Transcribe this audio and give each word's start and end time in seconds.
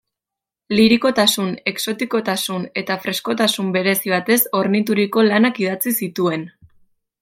Lirikotasun, 0.77 1.51
exotikotasun 1.73 2.65
eta 2.83 2.99
freskotasun 3.05 3.71
berezi 3.79 4.17
batez 4.17 4.41
hornituriko 4.61 5.31
lanak 5.33 5.65
idatzi 5.67 5.99
zituen. 6.05 6.53